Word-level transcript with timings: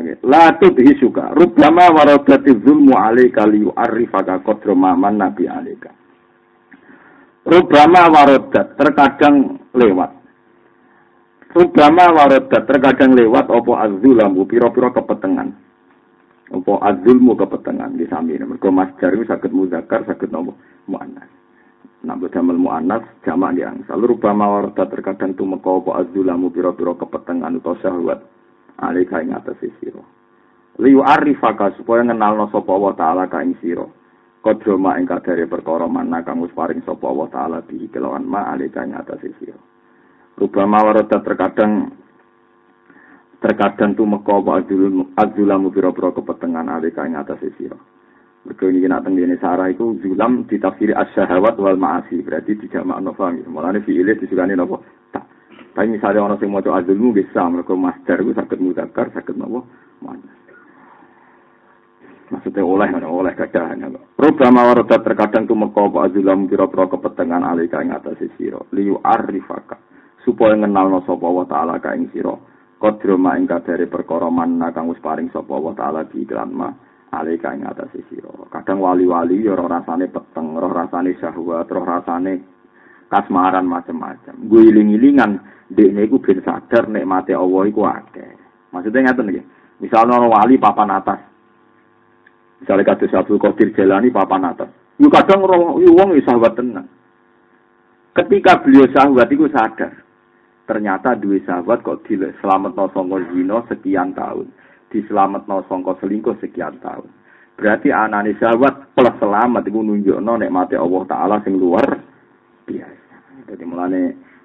lagi. 0.00 0.16
La 0.24 0.56
tudhi 0.56 0.96
suka. 0.96 1.36
Rubama 1.36 1.92
waradati 1.92 2.56
zulmu 2.64 2.96
alaika 2.96 3.44
liyu 3.44 3.70
arifaka 3.76 4.40
kodroma 4.40 4.96
man 4.96 5.20
nabi 5.20 5.44
alaika. 5.44 5.92
Rubama 7.44 8.08
waradat 8.08 8.76
terkadang 8.80 9.60
lewat. 9.76 10.10
Rubama 11.52 12.04
waradat 12.16 12.64
terkadang 12.64 13.12
lewat 13.12 13.46
opo 13.52 13.76
azulamu 13.76 14.48
piro-piro 14.48 14.92
kepetengan. 14.96 15.52
Opo 16.50 16.80
azulmu 16.80 17.36
kepetengan 17.36 17.96
di 17.96 18.08
samping. 18.08 18.42
Mereka 18.44 18.68
masjar 18.72 19.14
itu 19.14 19.24
sakit 19.28 19.52
muzakar, 19.52 20.04
sakit 20.08 20.28
nopo 20.32 20.56
mu'anas. 20.88 21.28
Nabi 22.00 22.32
damel 22.32 22.56
mu'anas, 22.56 23.04
jamak 23.28 23.56
di 23.56 23.62
angsal. 23.64 24.00
Rubama 24.00 24.48
waradat 24.48 24.88
terkadang 24.88 25.36
tumeka 25.36 25.68
opo 25.68 25.96
azulamu 25.96 26.48
piro-piro 26.52 26.96
kepetengan 26.96 27.60
atau 27.60 27.76
syahwat 27.80 28.39
alika 28.80 29.20
ing 29.20 29.36
atas 29.36 29.60
sira 29.60 30.02
liyu 30.80 31.04
arifaka 31.04 31.76
supaya 31.76 32.04
ngenalno 32.04 32.48
sapa 32.48 32.72
wa 32.72 32.92
taala 32.96 33.28
ka 33.28 33.44
ing 33.44 33.54
sira 33.60 33.84
kodroma 34.40 34.96
ing 34.96 35.04
kadare 35.04 35.44
perkara 35.44 35.84
mana 35.84 36.24
kang 36.24 36.40
wis 36.40 36.52
paring 36.56 36.80
sapa 36.82 37.08
wa 37.08 37.28
taala 37.28 37.60
di 37.68 37.88
kelawan 37.92 38.24
ma 38.24 38.50
alika 38.52 38.82
ing 38.82 38.96
atas 38.96 39.20
sira 39.38 39.58
rubama 40.40 40.80
warata 40.80 41.20
terkadang 41.20 41.92
terkadang 43.40 43.92
tu 43.96 44.08
meko 44.08 44.40
apa 44.40 44.64
adul 44.64 45.12
adulamu 45.16 45.68
pira-pira 45.68 46.16
kepetengan 46.16 46.72
alika 46.72 47.04
ing 47.04 47.16
atas 47.20 47.44
sira 47.60 47.76
Mereka 48.40 48.72
ini 48.72 48.88
nak 48.88 49.04
tenggine 49.04 49.36
sarah 49.36 49.68
itu 49.68 50.00
zulam 50.00 50.48
ditafsiri 50.48 50.96
as-syahawat 50.96 51.60
wal 51.60 51.76
ma'asi 51.76 52.24
berarti 52.24 52.56
tidak 52.56 52.88
makna 52.88 53.12
faham. 53.12 53.44
Mulane 53.44 53.84
fi'ile 53.84 54.16
disukani 54.16 54.56
napa? 54.56 54.80
Tapi 55.80 55.96
misalnya 55.96 56.20
orang 56.20 56.36
yang 56.44 56.52
mau 56.52 56.76
azulmu 56.76 57.16
bisa, 57.16 57.40
mereka 57.48 57.72
master 57.72 58.20
itu 58.20 58.36
sakit 58.36 58.60
mudakar, 58.60 59.08
sakit 59.16 59.32
nopo, 59.32 59.64
mana. 60.04 60.28
Maksudnya 62.28 62.60
oleh, 62.60 62.92
mana 62.92 63.08
oleh 63.08 63.32
kadang. 63.32 63.96
Rubama 64.12 64.68
waroda 64.68 65.00
terkadang 65.00 65.48
tu 65.48 65.56
meko 65.56 65.88
apa 65.88 66.12
azulam 66.12 66.44
kira-kira 66.52 66.84
kepetengan 66.84 67.48
alika 67.48 67.80
ing 67.80 67.96
atas 67.96 68.20
siro. 68.36 68.68
Liu 68.76 69.00
arifaka. 69.00 69.80
Supaya 70.20 70.52
ngenal 70.52 70.92
no 70.92 71.00
sopa 71.08 71.32
wa 71.32 71.48
ta'ala 71.48 71.80
ka 71.80 71.96
ing 71.96 72.12
siro. 72.12 72.44
Kodro 72.76 73.16
ma 73.16 73.40
ing 73.40 73.48
kadari 73.48 73.88
perkara 73.88 74.28
manna 74.28 74.76
kang 74.76 74.92
wis 74.92 75.00
paring 75.00 75.32
sopa 75.32 75.56
wa 75.56 75.72
ta'ala 75.72 76.04
di 76.12 76.28
iklan 76.28 76.52
ma. 76.52 76.68
Alika 77.08 77.56
atas 77.56 77.96
siro. 78.12 78.52
Kadang 78.52 78.84
wali-wali 78.84 79.40
ya 79.40 79.56
rasane 79.56 80.12
peteng, 80.12 80.60
roh 80.60 80.76
rasane 80.76 81.16
syahwat, 81.16 81.72
roh 81.72 81.88
rasane 81.88 82.59
kasmaran 83.10 83.66
macam-macam. 83.66 84.34
Gue 84.46 84.70
iling-ilingan, 84.70 85.42
dekne 85.66 86.06
iku 86.06 86.22
ben 86.22 86.38
sadar 86.46 86.86
nek 86.86 87.04
mate 87.04 87.34
Allah 87.34 87.62
iku 87.66 87.82
akeh. 87.84 88.30
Maksudnya 88.70 89.10
ngaten 89.10 89.30
iki. 89.34 89.42
Misalnya 89.82 90.22
orang 90.22 90.30
wali 90.30 90.54
papan 90.56 90.94
atas. 90.94 91.20
Misalnya 92.62 92.94
kata 92.94 93.10
Abdul 93.10 93.42
Qadir 93.42 93.74
Jalani 93.74 94.14
papan 94.14 94.46
atas. 94.46 94.70
Yo 95.00 95.08
kadang 95.08 95.42
orang 95.42 95.80
wong 95.80 96.12
sahabat 96.22 96.54
tenang. 96.54 96.86
Ketika 98.12 98.60
beliau 98.60 98.84
sahabat 98.92 99.32
itu 99.32 99.48
sadar, 99.48 99.96
ternyata 100.68 101.16
dua 101.16 101.40
sahabat 101.42 101.80
kok 101.80 102.04
di 102.04 102.20
selamat 102.44 102.76
no 102.76 102.92
songko 102.92 103.16
zino 103.32 103.64
sekian 103.64 104.12
tahun, 104.12 104.52
di 104.92 105.00
selamat 105.08 105.48
no 105.48 105.64
songko 105.66 105.96
selingkuh 106.04 106.36
sekian 106.38 106.76
tahun. 106.84 107.08
Berarti 107.56 107.88
anani 107.88 108.36
sahabat 108.36 108.92
plus 108.92 109.16
selamat 109.16 109.64
itu 109.64 109.80
nunjuk 109.80 110.18
no 110.20 110.36
nek 110.36 110.52
mati 110.52 110.76
Allah 110.76 111.02
Taala 111.08 111.36
sing 111.40 111.56
luar 111.56 111.86
biasa. 112.68 112.99
Jadi 113.50 113.66
mulane 113.66 114.02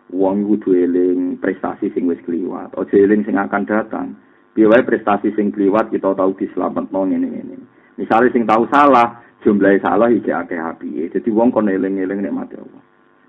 wong 0.09 0.41
kudu 0.49 0.73
eling 0.73 1.37
prestasi 1.37 1.93
sing 1.93 2.09
wis 2.09 2.21
kliwat, 2.25 2.73
aja 2.73 2.95
eling 2.97 3.21
sing 3.21 3.37
akan 3.37 3.63
datang. 3.69 4.17
Piye 4.57 4.81
prestasi 4.81 5.29
sing 5.37 5.53
kliwat 5.53 5.93
kita 5.93 6.15
tahu 6.17 6.33
diselametno 6.39 7.05
ngene-ngene. 7.05 7.57
Misalnya 8.01 8.33
sing 8.33 8.43
tahu 8.49 8.65
salah, 8.71 9.21
jumlahe 9.45 9.77
salah 9.83 10.09
iki 10.09 10.31
akeh 10.31 10.57
api. 10.57 11.11
Jadi 11.11 11.29
wong 11.29 11.51
kon 11.51 11.69
eling-eling 11.69 12.23
nek 12.23 12.33
mati 12.33 12.55
Allah. 12.57 12.81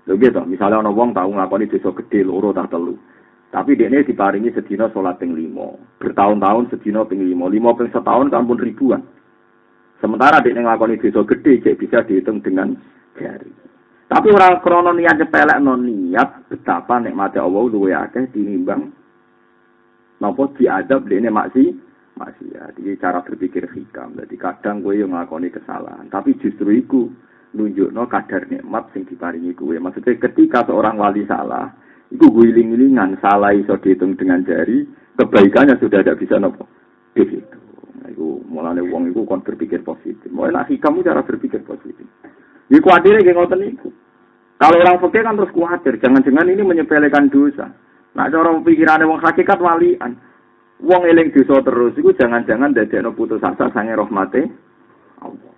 Lho 0.07 0.15
gitu, 0.15 0.39
misalnya 0.47 0.79
ana 0.79 0.91
wong 0.91 1.11
tahu 1.11 1.35
nglakoni 1.35 1.67
dosa 1.67 1.91
gede 1.99 2.23
loro 2.23 2.55
tak 2.55 2.71
telu. 2.71 2.95
Tapi 3.51 3.75
dia 3.75 3.91
ini 3.91 4.03
diparingi 4.03 4.55
sedina 4.55 4.87
sholat 4.91 5.19
ping 5.19 5.35
limo. 5.35 5.79
Bertahun-tahun 5.99 6.71
sedina 6.71 7.03
ping 7.03 7.23
limo. 7.23 7.51
Limo 7.51 7.75
ping 7.75 7.91
setahun 7.91 8.31
kan 8.31 8.47
pun 8.47 8.59
ribuan. 8.59 9.03
Sementara 9.99 10.39
dia 10.39 10.55
ngelakoni 10.55 10.99
dosa 10.99 11.27
gede, 11.27 11.59
cek 11.63 11.75
bisa 11.79 12.03
dihitung 12.07 12.39
dengan 12.39 12.75
jari. 13.19 13.51
Tapi 14.07 14.27
orang 14.31 14.63
krono 14.63 14.95
niat 14.95 15.19
cepelek 15.19 15.59
non 15.59 15.83
niat 15.83 16.47
betapa 16.47 16.95
nikmati 17.03 17.43
Allah 17.43 17.63
luwe 17.67 17.91
akeh 17.91 18.31
tinimbang 18.31 18.87
nopo 20.23 20.47
diadab 20.55 21.03
dene 21.11 21.27
maksi 21.27 21.75
masih 22.17 22.49
ya. 22.49 22.71
Jadi 22.73 22.97
cara 22.97 23.21
berpikir 23.21 23.69
hikam. 23.69 24.17
Jadi 24.17 24.35
kadang 24.39 24.81
gue 24.81 25.03
yang 25.03 25.13
ngakoni 25.13 25.53
kesalahan, 25.53 26.09
tapi 26.09 26.33
justru 26.41 26.73
iku 26.73 27.11
nunjukno 27.53 28.09
kadar 28.09 28.49
nikmat 28.49 28.89
sing 28.91 29.05
diparingi 29.05 29.53
gue. 29.53 29.77
Maksudnya 29.77 30.17
ketika 30.17 30.65
seorang 30.65 30.97
wali 30.97 31.23
salah, 31.29 31.69
itu 32.09 32.25
gue 32.25 32.45
iling-ilingan 32.49 33.21
salah 33.21 33.53
iso 33.53 33.77
dihitung 33.77 34.17
dengan 34.17 34.41
jari, 34.43 34.83
kebaikannya 35.15 35.77
sudah 35.77 36.01
tidak 36.01 36.19
bisa 36.19 36.41
nopo 36.41 36.65
di 37.13 37.23
situ. 37.27 37.57
Nah, 38.01 38.07
itu 38.09 38.41
mulane 38.49 38.81
wong 38.81 39.13
itu 39.13 39.21
kon 39.27 39.45
berpikir 39.45 39.85
positif. 39.85 40.27
Mulai 40.33 40.63
nak 40.63 40.67
hikam 40.73 40.99
cara 41.05 41.21
berpikir 41.21 41.61
positif. 41.67 42.05
Ini 42.67 42.83
khawatirnya 42.83 43.23
kayak 43.23 43.37
ngoten 43.37 43.63
itu. 43.63 43.89
Kalau 44.57 44.81
orang 44.81 44.97
fakir 44.97 45.21
kan 45.21 45.37
terus 45.37 45.53
khawatir, 45.53 46.01
jangan-jangan 46.01 46.49
ini 46.49 46.65
menyepelekan 46.65 47.29
dosa. 47.29 47.69
Nah, 48.17 48.25
cara 48.25 48.49
pikirannya 48.57 49.05
wong 49.05 49.21
hakikat 49.21 49.61
walian. 49.61 50.17
Wong 50.81 51.01
eling 51.05 51.29
dosa 51.29 51.61
terus, 51.61 51.93
itu 51.93 52.09
jangan-jangan 52.17 52.73
no 53.05 53.13
putus 53.13 53.41
asa 53.45 53.69
sange 53.69 53.93
rahmate 53.93 54.49
Allah. 55.21 55.53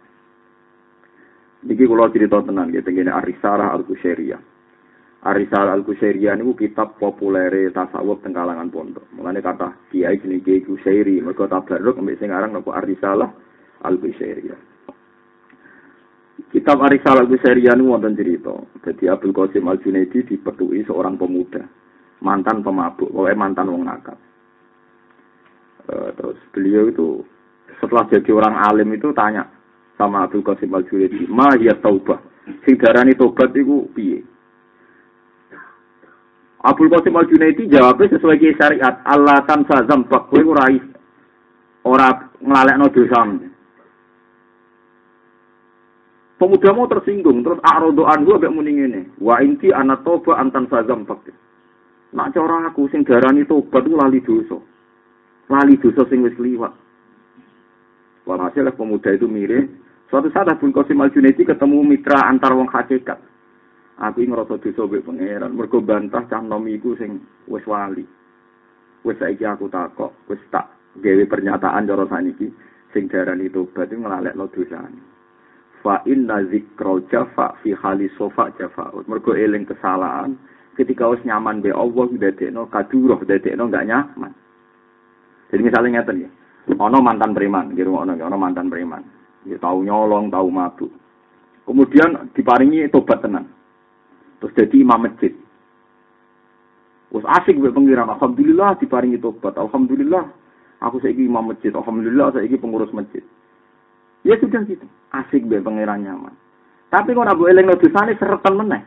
Niki 1.63 1.87
kula 1.87 2.11
cerita 2.11 2.43
tenan 2.43 2.71
gitu, 2.71 2.87
ngene 2.91 3.11
Arisarah 3.11 3.71
Al-Kusyairiyah. 3.75 4.39
Arisal 5.27 5.67
Al-Kusyairiyah 5.67 6.39
niku 6.39 6.55
kitab 6.55 6.95
populer 6.95 7.51
tasawuf 7.75 8.23
teng 8.23 8.31
kalangan 8.31 8.71
pondok. 8.71 9.03
Mulane 9.11 9.43
kata 9.43 9.91
kiai 9.91 10.15
jenenge 10.23 10.43
Kiai 10.47 10.63
Kusyairi, 10.63 11.19
mergo 11.19 11.43
tabarruk 11.51 11.99
ambek 11.99 12.23
sing 12.23 12.31
aran 12.31 12.55
napa 12.55 12.79
Arisalah 12.79 13.27
Al-Kusyairiyah. 13.83 14.59
Kitab 16.49 16.79
Arisal 16.79 17.27
Al-Kusyairiyah 17.27 17.75
niku 17.75 17.91
wonten 17.91 18.15
cerita. 18.15 18.55
Jadi 18.87 19.11
Abdul 19.11 19.35
Qasim 19.35 19.67
Al-Junaidi 19.67 20.23
dipetui 20.23 20.87
seorang 20.87 21.19
pemuda, 21.19 21.61
mantan 22.23 22.63
pemabuk, 22.63 23.11
pokoknya 23.11 23.35
mantan 23.35 23.67
wong 23.67 23.83
nakal. 23.83 24.15
Uh, 25.89 26.13
terus 26.15 26.37
beliau 26.55 26.87
itu 26.87 27.25
setelah 27.81 28.05
jadi 28.07 28.29
orang 28.31 28.55
alim 28.61 28.93
itu 28.95 29.11
tanya 29.11 29.45
sama 29.99 30.23
Abdul 30.23 30.45
Qasim 30.47 30.71
Al-Junaidi, 30.71 31.27
"Ma 31.27 31.51
ya 31.59 31.75
taubah?" 31.77 32.23
Sing 32.65 32.75
darani 32.81 33.13
tobat 33.13 33.53
iku 33.53 33.85
piye? 33.93 34.25
Abdul 36.59 36.91
Qasim 36.91 37.15
Al 37.15 37.29
Junaidi 37.31 37.71
jawabnya 37.71 38.19
sesuai 38.19 38.59
syariat 38.59 38.99
Allah 39.07 39.39
tan 39.47 39.63
sazam 39.63 40.03
bak 40.11 40.27
kowe 40.27 40.43
ora 40.43 40.67
ora 41.87 42.09
nglalekno. 42.43 42.87
Pemuda 46.39 46.71
mau 46.71 46.87
tersinggung 46.87 47.43
terus 47.43 47.59
arodo 47.67 48.07
anhu 48.07 48.39
ambek 48.39 48.55
muni 48.55 48.79
ngene. 48.79 49.01
Wa 49.19 49.43
inti 49.43 49.75
ana 49.75 49.99
toba 49.99 50.39
antan 50.39 50.71
sazam 50.71 51.03
bak. 51.03 51.27
Nak 52.15 52.31
cara 52.31 52.71
aku 52.71 52.87
sing 52.87 53.03
darani 53.03 53.43
tobat 53.43 53.83
ku 53.83 53.99
lali 53.99 54.23
dosa. 54.23 54.55
Lali 55.51 55.75
dosa 55.75 56.07
sing 56.07 56.23
wis 56.23 56.39
liwat. 56.39 56.71
Walhasil 58.23 58.71
pemuda 58.71 59.11
itu 59.11 59.27
mirip. 59.27 59.67
Suatu 60.07 60.31
saat 60.31 60.47
Abdul 60.47 60.71
Qasim 60.71 61.03
Al 61.03 61.11
Junaidi 61.11 61.43
ketemu 61.43 61.83
mitra 61.83 62.31
antar 62.31 62.55
wong 62.55 62.71
hakikat. 62.71 63.19
Aku 63.99 64.23
ngerasa 64.23 64.63
dosa 64.63 64.87
mbek 64.87 65.03
pangeran, 65.03 65.51
mergo 65.51 65.83
bantah 65.83 66.23
cah 66.23 66.39
nom 66.39 66.63
iku 66.71 66.95
sing 66.95 67.19
wis 67.51 67.67
wali. 67.67 68.07
Wis 69.03 69.19
saiki 69.19 69.43
aku 69.43 69.67
takok, 69.67 70.15
wis 70.31 70.39
tak 70.47 70.71
gawe 71.03 71.23
pernyataan 71.27 71.83
cara 71.83 72.07
saniki 72.07 72.47
sing 72.95 73.11
darani 73.11 73.51
tobat 73.51 73.91
iku 73.91 74.07
nglalekno 74.07 74.47
dosane. 74.55 75.18
Fa 75.79 76.03
inna 76.03 76.43
zikra 76.51 76.99
jafa 77.07 77.55
fi 77.63 77.71
hali 77.71 78.11
sofa 78.19 78.51
jafa. 78.59 78.91
Mergo 79.07 79.31
eling 79.31 79.63
kesalahan 79.63 80.35
ketika 80.75 81.07
wis 81.07 81.23
nyaman 81.23 81.63
be 81.63 81.71
Allah 81.71 82.07
dadekno 82.11 82.67
kaduroh 82.67 83.19
dadekno 83.23 83.67
enggak 83.67 83.87
nyaman. 83.87 84.31
Jadi 85.49 85.61
misalnya 85.65 86.05
ngeten 86.05 86.23
ya, 86.23 86.29
ono 86.77 87.01
mantan 87.01 87.33
preman, 87.33 87.73
gitu 87.73 87.89
ono 87.89 88.13
ono 88.13 88.37
mantan 88.37 88.69
preman. 88.69 89.01
Ya 89.47 89.57
tahu 89.57 89.81
nyolong, 89.81 90.29
tahu 90.29 90.47
mabuk. 90.51 90.91
Kemudian 91.65 92.33
diparingi 92.33 92.89
tobat 92.89 93.21
tenang 93.21 93.45
Terus 94.39 94.55
jadi 94.55 94.75
imam 94.81 95.03
masjid. 95.03 95.35
Wes 97.11 97.25
asik 97.27 97.59
mbek 97.59 97.75
pengiran. 97.75 98.07
Alhamdulillah 98.07 98.79
diparingi 98.79 99.19
tobat. 99.19 99.59
Alhamdulillah 99.59 100.23
aku 100.79 101.03
saiki 101.03 101.27
imam 101.27 101.51
masjid. 101.51 101.75
Alhamdulillah 101.75 102.31
saiki 102.31 102.55
pengurus 102.55 102.91
masjid. 102.95 103.21
Ya 104.27 104.35
sudah 104.39 104.61
gitu. 104.67 104.85
Asik 105.15 105.47
mbek 105.47 105.63
pengiran 105.63 106.03
nyaman. 106.03 106.35
Tapi 106.89 107.13
kok 107.13 107.29
aku 107.29 107.47
eling 107.47 107.69
dosane 107.69 108.17
seretan 108.17 108.57
meneh. 108.57 108.81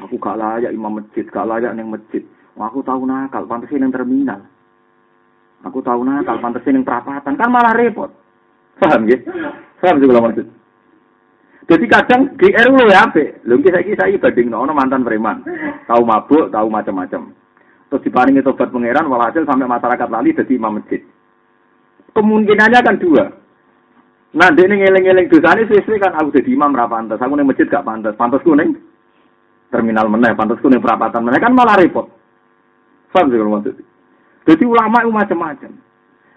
Aku 0.00 0.16
gak 0.16 0.38
layak 0.40 0.72
imam 0.72 0.96
masjid, 0.96 1.26
gak 1.28 1.44
layak 1.44 1.74
ning 1.76 1.92
masjid. 1.92 2.24
Aku 2.56 2.80
tahu 2.84 3.04
nakal, 3.04 3.44
pantas 3.44 3.72
ning 3.72 3.92
terminal. 3.92 4.40
Aku 5.64 5.84
tahu 5.84 6.04
nakal 6.04 6.40
pantes 6.40 6.64
ning 6.64 6.86
perapatan 6.86 7.36
kan 7.36 7.50
malah 7.52 7.76
repot. 7.76 8.08
Paham 8.80 9.04
nggih? 9.04 9.20
Paham 9.80 10.00
kalau 10.00 10.24
maksud. 10.24 10.46
Jadi 11.68 11.86
kadang 11.86 12.34
GR 12.34 12.66
lu 12.72 12.88
ya 12.90 13.06
apik. 13.06 13.44
Lho 13.46 13.60
iki 13.60 13.70
saiki 13.70 13.94
saya 13.94 14.18
bandingno 14.18 14.64
ono 14.64 14.72
mantan 14.74 15.06
preman. 15.06 15.44
Tahu 15.86 16.02
mabuk, 16.02 16.50
tahu 16.50 16.66
macam-macam. 16.66 17.30
Terus 17.90 18.04
diparingi 18.06 18.42
tobat 18.42 18.74
pangeran 18.74 19.06
walhasil 19.06 19.46
sampai 19.46 19.70
masyarakat 19.70 20.08
lali 20.10 20.34
jadi 20.34 20.52
imam 20.56 20.82
masjid. 20.82 21.02
Kemungkinannya 22.10 22.80
kan 22.82 22.96
dua. 22.98 23.24
Nah, 24.30 24.46
dia 24.54 24.62
ini 24.70 24.78
ngeleng-ngeleng 24.78 25.26
dosa 25.26 25.58
ini 25.58 25.66
sesuai 25.66 25.98
kan 25.98 26.14
aku 26.14 26.30
jadi 26.30 26.54
imam 26.54 26.70
ra 26.70 26.86
pantas. 26.86 27.18
Aku 27.18 27.34
ning 27.34 27.50
masjid 27.50 27.66
gak 27.66 27.82
pantas. 27.82 28.14
Pantasku 28.14 28.54
ning 28.54 28.78
terminal 29.74 30.06
meneh, 30.06 30.34
pantasku 30.38 30.70
ning 30.70 30.78
perapatan 30.78 31.26
meneh 31.26 31.42
kan 31.42 31.50
malah 31.50 31.74
repot. 31.74 32.06
Paham 33.10 33.26
sih 33.26 33.38
kalau 33.42 33.58
maksud. 33.58 33.74
Jadi 34.46 34.64
ulama 34.66 35.02
itu 35.02 35.10
macam-macam. 35.10 35.70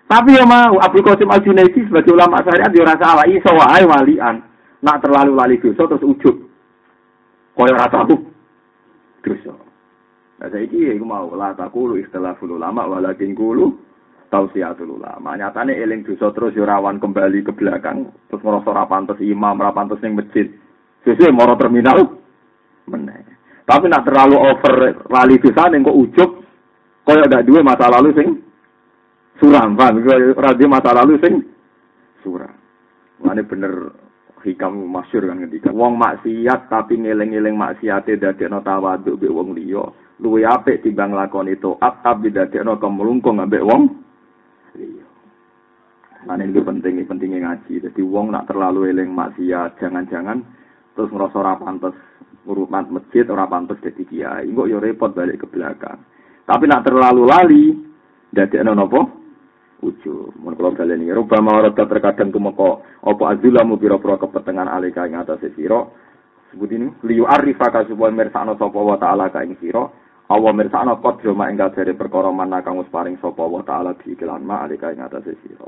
Tapi 0.10 0.30
ya 0.36 0.44
mau 0.46 0.82
Abdul 0.82 1.06
Qasim 1.06 1.30
Al 1.30 1.42
Junaidi 1.46 1.86
sebagai 1.86 2.12
ulama 2.12 2.42
syariat 2.44 2.70
dia 2.74 2.86
rasa 2.86 3.06
ala 3.14 3.24
iso 3.30 3.50
wae 3.54 3.86
walian. 3.86 4.42
Nak 4.84 5.00
terlalu 5.00 5.32
lali 5.38 5.56
dosa 5.62 5.88
terus 5.88 6.04
ujub. 6.04 6.36
Koyo 7.56 7.74
ora 7.78 7.88
tahu 7.88 8.18
dosa. 9.22 9.54
Nah 10.42 10.48
saiki 10.50 10.92
iku 10.98 11.06
mau 11.06 11.30
la 11.38 11.56
takulu 11.56 11.96
ikhtilaful 12.02 12.58
ulama 12.58 12.90
walakin 12.90 13.38
kulu 13.38 13.72
tausiatul 14.34 14.98
ulama. 14.98 15.38
Nyatane 15.38 15.78
eling 15.78 16.02
dosa 16.02 16.34
terus 16.34 16.58
yo 16.58 16.66
rawan 16.66 16.98
kembali 16.98 17.46
ke 17.46 17.54
belakang 17.54 18.10
terus 18.26 18.42
ngerasa 18.42 18.74
ora 18.74 18.90
pantes 18.90 19.22
imam, 19.22 19.62
ora 19.62 19.70
pantes 19.70 20.02
ning 20.02 20.18
masjid. 20.18 20.50
Sesuai 21.06 21.30
moro 21.30 21.54
terminal 21.54 22.02
meneh. 22.90 23.22
Tapi 23.70 23.86
nak 23.86 24.10
terlalu 24.10 24.36
over 24.42 24.74
lali 25.14 25.38
dosa 25.38 25.70
ning 25.70 25.86
kok 25.86 25.94
ujub 25.94 26.30
koyo 27.06 27.24
ndak 27.30 27.46
duwe 27.46 27.62
masa 27.62 27.94
lalu 27.94 28.10
sing 28.18 28.28
suram, 29.38 29.78
paham? 29.78 30.02
Ora 30.34 30.58
duwe 30.58 30.66
masa 30.66 30.90
lalu 30.98 31.14
sing 31.22 31.34
suram. 32.26 32.58
Mane 33.22 33.46
bener 33.46 33.94
hikam 34.44 34.76
masyur 34.92 35.24
kan 35.24 35.40
ketika 35.48 35.72
wong 35.72 35.96
maksiat 35.96 36.68
tapi 36.68 37.00
ngeling-eling 37.00 37.56
maksiate 37.56 38.20
dadekno 38.20 38.60
tawaduk 38.60 39.16
mbek 39.16 39.32
wong 39.32 39.56
liya 39.56 39.88
luwe 40.20 40.44
apik 40.44 40.84
timbang 40.84 41.16
lakoni 41.16 41.56
taat 41.56 42.04
tapi 42.04 42.28
dadekno 42.30 42.76
kemlungkung 42.76 43.40
ambek 43.40 43.64
wong 43.64 44.04
Nah 46.24 46.40
ini 46.40 46.56
penting, 46.56 47.04
pentingnya 47.04 47.52
ngaji. 47.52 47.84
Jadi 47.84 48.02
wong 48.02 48.32
nak 48.32 48.48
terlalu 48.48 48.96
eling 48.96 49.12
maksiat, 49.12 49.80
jangan-jangan 49.80 50.40
terus 50.94 51.10
ngerasa 51.12 51.36
ora 51.36 51.56
pantes 51.60 51.96
urutan 52.48 52.88
masjid, 52.94 53.28
ora 53.28 53.50
pantes 53.50 53.82
jadi 53.84 54.04
kiai. 54.08 54.48
Kok 54.48 54.70
yo 54.72 54.78
repot 54.80 55.12
balik 55.12 55.44
ke 55.44 55.48
belakang. 55.52 56.00
Tapi 56.44 56.64
nak 56.68 56.84
terlalu 56.88 57.24
lali, 57.28 57.66
jadi 58.32 58.64
nopo 58.64 59.24
ujung. 59.84 60.32
Mun 60.40 60.56
kula 60.56 60.72
kalian 60.72 61.04
ini, 61.04 61.12
rupa 61.12 61.44
mawarata 61.44 61.84
terkadang 61.84 62.32
tumeka 62.32 62.80
apa 63.04 63.24
azulamu 63.36 63.76
pira-pira 63.76 64.16
kepetengan 64.16 64.72
alika 64.72 65.04
ing 65.04 65.20
atase 65.20 65.52
sira. 65.60 65.84
Sebut 66.52 66.70
ini 66.72 66.88
liyu 67.04 67.28
arifaka 67.28 67.84
supaya 67.90 68.16
mirsakno 68.16 68.56
sapa 68.56 68.80
wa 68.80 68.96
taala 68.96 69.28
ka. 69.28 69.44
Awa 70.30 70.54
mirsakno 70.54 70.96
qadra 71.04 71.34
ma 71.36 71.50
ing 71.50 71.58
dari 71.58 71.94
perkara 71.94 72.32
mana 72.32 72.64
kang 72.64 72.78
wis 72.78 72.88
paring 72.88 73.18
sapa 73.20 73.44
wa 73.44 73.62
taala 73.64 73.94
diiklan 74.00 74.46
ma 74.46 74.64
alika 74.64 74.92
ing 74.92 75.04
atase 75.04 75.36
sira. 75.44 75.68